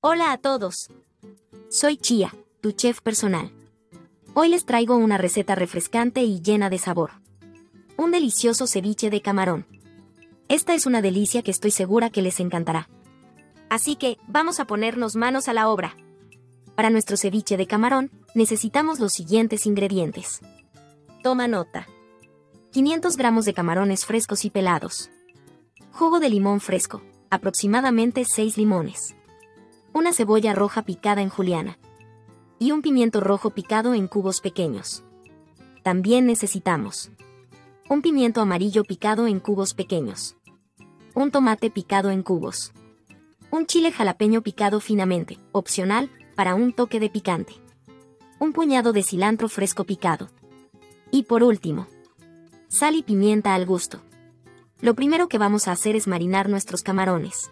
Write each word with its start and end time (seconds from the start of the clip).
Hola 0.00 0.30
a 0.30 0.38
todos. 0.38 0.90
Soy 1.70 1.96
Chia, 1.96 2.32
tu 2.60 2.70
chef 2.70 3.00
personal. 3.00 3.50
Hoy 4.32 4.48
les 4.48 4.64
traigo 4.64 4.94
una 4.96 5.18
receta 5.18 5.56
refrescante 5.56 6.22
y 6.22 6.40
llena 6.40 6.70
de 6.70 6.78
sabor. 6.78 7.10
Un 7.96 8.12
delicioso 8.12 8.68
ceviche 8.68 9.10
de 9.10 9.20
camarón. 9.22 9.66
Esta 10.48 10.76
es 10.76 10.86
una 10.86 11.02
delicia 11.02 11.42
que 11.42 11.50
estoy 11.50 11.72
segura 11.72 12.10
que 12.10 12.22
les 12.22 12.38
encantará. 12.38 12.88
Así 13.70 13.96
que, 13.96 14.18
vamos 14.28 14.60
a 14.60 14.66
ponernos 14.66 15.16
manos 15.16 15.48
a 15.48 15.52
la 15.52 15.68
obra. 15.68 15.96
Para 16.76 16.90
nuestro 16.90 17.16
ceviche 17.16 17.56
de 17.56 17.66
camarón, 17.66 18.12
necesitamos 18.36 19.00
los 19.00 19.12
siguientes 19.12 19.66
ingredientes. 19.66 20.42
Toma 21.24 21.48
nota. 21.48 21.88
500 22.70 23.16
gramos 23.16 23.46
de 23.46 23.52
camarones 23.52 24.06
frescos 24.06 24.44
y 24.44 24.50
pelados. 24.50 25.10
Jugo 25.90 26.20
de 26.20 26.30
limón 26.30 26.60
fresco, 26.60 27.02
aproximadamente 27.30 28.24
6 28.24 28.58
limones. 28.58 29.17
Una 29.98 30.12
cebolla 30.12 30.52
roja 30.52 30.82
picada 30.82 31.22
en 31.22 31.28
juliana. 31.28 31.76
Y 32.60 32.70
un 32.70 32.82
pimiento 32.82 33.18
rojo 33.18 33.50
picado 33.50 33.94
en 33.94 34.06
cubos 34.06 34.40
pequeños. 34.40 35.02
También 35.82 36.24
necesitamos 36.24 37.10
un 37.90 38.00
pimiento 38.00 38.40
amarillo 38.40 38.84
picado 38.84 39.26
en 39.26 39.40
cubos 39.40 39.74
pequeños. 39.74 40.36
Un 41.16 41.32
tomate 41.32 41.68
picado 41.68 42.12
en 42.12 42.22
cubos. 42.22 42.72
Un 43.50 43.66
chile 43.66 43.90
jalapeño 43.90 44.40
picado 44.40 44.78
finamente, 44.78 45.36
opcional, 45.50 46.12
para 46.36 46.54
un 46.54 46.72
toque 46.72 47.00
de 47.00 47.10
picante. 47.10 47.54
Un 48.38 48.52
puñado 48.52 48.92
de 48.92 49.02
cilantro 49.02 49.48
fresco 49.48 49.82
picado. 49.82 50.28
Y 51.10 51.24
por 51.24 51.42
último, 51.42 51.88
sal 52.68 52.94
y 52.94 53.02
pimienta 53.02 53.52
al 53.52 53.66
gusto. 53.66 54.00
Lo 54.80 54.94
primero 54.94 55.28
que 55.28 55.38
vamos 55.38 55.66
a 55.66 55.72
hacer 55.72 55.96
es 55.96 56.06
marinar 56.06 56.48
nuestros 56.48 56.84
camarones. 56.84 57.50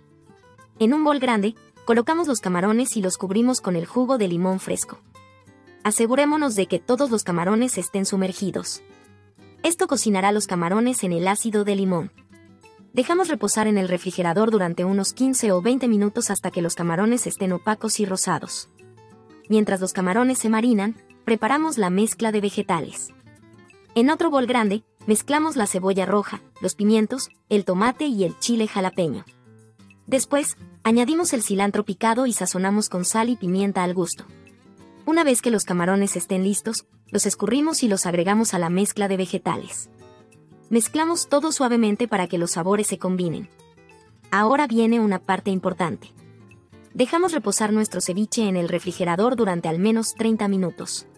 En 0.78 0.94
un 0.94 1.02
bol 1.02 1.18
grande, 1.18 1.56
colocamos 1.86 2.26
los 2.26 2.40
camarones 2.40 2.96
y 2.96 3.00
los 3.00 3.16
cubrimos 3.16 3.60
con 3.60 3.76
el 3.76 3.86
jugo 3.86 4.18
de 4.18 4.26
limón 4.26 4.58
fresco. 4.58 4.98
Asegurémonos 5.84 6.56
de 6.56 6.66
que 6.66 6.80
todos 6.80 7.10
los 7.12 7.22
camarones 7.22 7.78
estén 7.78 8.04
sumergidos. 8.04 8.82
Esto 9.62 9.86
cocinará 9.86 10.32
los 10.32 10.48
camarones 10.48 11.04
en 11.04 11.12
el 11.12 11.28
ácido 11.28 11.64
de 11.64 11.76
limón. 11.76 12.10
Dejamos 12.92 13.28
reposar 13.28 13.68
en 13.68 13.78
el 13.78 13.88
refrigerador 13.88 14.50
durante 14.50 14.84
unos 14.84 15.12
15 15.12 15.52
o 15.52 15.62
20 15.62 15.86
minutos 15.86 16.30
hasta 16.30 16.50
que 16.50 16.60
los 16.60 16.74
camarones 16.74 17.28
estén 17.28 17.52
opacos 17.52 18.00
y 18.00 18.04
rosados. 18.04 18.68
Mientras 19.48 19.80
los 19.80 19.92
camarones 19.92 20.38
se 20.38 20.48
marinan, 20.48 20.96
preparamos 21.24 21.78
la 21.78 21.90
mezcla 21.90 22.32
de 22.32 22.40
vegetales. 22.40 23.10
En 23.94 24.10
otro 24.10 24.28
bol 24.28 24.46
grande, 24.46 24.82
mezclamos 25.06 25.54
la 25.54 25.68
cebolla 25.68 26.04
roja, 26.04 26.42
los 26.60 26.74
pimientos, 26.74 27.28
el 27.48 27.64
tomate 27.64 28.06
y 28.06 28.24
el 28.24 28.36
chile 28.40 28.66
jalapeño. 28.66 29.24
Después, 30.06 30.56
añadimos 30.86 31.32
el 31.32 31.42
cilantro 31.42 31.84
picado 31.84 32.26
y 32.26 32.32
sazonamos 32.32 32.88
con 32.88 33.04
sal 33.04 33.28
y 33.28 33.34
pimienta 33.34 33.82
al 33.82 33.92
gusto. 33.92 34.24
Una 35.04 35.24
vez 35.24 35.42
que 35.42 35.50
los 35.50 35.64
camarones 35.64 36.14
estén 36.14 36.44
listos, 36.44 36.86
los 37.10 37.26
escurrimos 37.26 37.82
y 37.82 37.88
los 37.88 38.06
agregamos 38.06 38.54
a 38.54 38.60
la 38.60 38.70
mezcla 38.70 39.08
de 39.08 39.16
vegetales. 39.16 39.90
Mezclamos 40.70 41.28
todo 41.28 41.50
suavemente 41.50 42.06
para 42.06 42.28
que 42.28 42.38
los 42.38 42.52
sabores 42.52 42.86
se 42.86 42.98
combinen. 42.98 43.48
Ahora 44.30 44.68
viene 44.68 45.00
una 45.00 45.18
parte 45.18 45.50
importante. 45.50 46.12
Dejamos 46.94 47.32
reposar 47.32 47.72
nuestro 47.72 48.00
ceviche 48.00 48.48
en 48.48 48.56
el 48.56 48.68
refrigerador 48.68 49.34
durante 49.34 49.66
al 49.66 49.80
menos 49.80 50.14
30 50.14 50.46
minutos. 50.46 51.08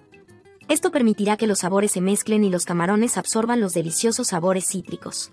Esto 0.69 0.91
permitirá 0.91 1.37
que 1.37 1.47
los 1.47 1.59
sabores 1.59 1.93
se 1.93 2.01
mezclen 2.01 2.43
y 2.43 2.49
los 2.49 2.65
camarones 2.65 3.19
absorban 3.19 3.61
los 3.61 3.75
deliciosos 3.75 4.29
sabores 4.29 4.65
cítricos. 4.67 5.31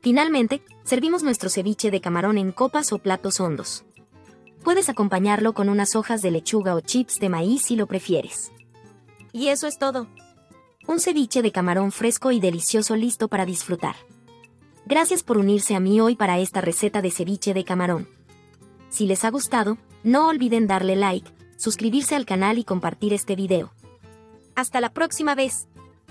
Finalmente, 0.00 0.62
servimos 0.82 1.22
nuestro 1.22 1.50
ceviche 1.50 1.90
de 1.90 2.00
camarón 2.00 2.38
en 2.38 2.52
copas 2.52 2.92
o 2.92 2.98
platos 2.98 3.38
hondos. 3.38 3.84
Puedes 4.64 4.88
acompañarlo 4.88 5.52
con 5.52 5.68
unas 5.68 5.94
hojas 5.94 6.22
de 6.22 6.30
lechuga 6.30 6.74
o 6.74 6.80
chips 6.80 7.18
de 7.20 7.28
maíz 7.28 7.62
si 7.62 7.76
lo 7.76 7.86
prefieres. 7.86 8.52
Y 9.32 9.48
eso 9.48 9.66
es 9.66 9.78
todo. 9.78 10.08
Un 10.86 11.00
ceviche 11.00 11.42
de 11.42 11.52
camarón 11.52 11.92
fresco 11.92 12.32
y 12.32 12.40
delicioso 12.40 12.96
listo 12.96 13.28
para 13.28 13.46
disfrutar. 13.46 13.96
Gracias 14.86 15.22
por 15.22 15.38
unirse 15.38 15.74
a 15.74 15.80
mí 15.80 16.00
hoy 16.00 16.16
para 16.16 16.38
esta 16.38 16.60
receta 16.60 17.00
de 17.02 17.10
ceviche 17.10 17.54
de 17.54 17.64
camarón. 17.64 18.08
Si 18.88 19.06
les 19.06 19.24
ha 19.24 19.30
gustado, 19.30 19.78
no 20.02 20.28
olviden 20.28 20.66
darle 20.66 20.96
like, 20.96 21.30
suscribirse 21.56 22.16
al 22.16 22.26
canal 22.26 22.58
y 22.58 22.64
compartir 22.64 23.12
este 23.12 23.36
video. 23.36 23.72
Hasta 24.56 24.80
la 24.80 24.92
próxima 24.92 25.34
vez. 25.34 25.68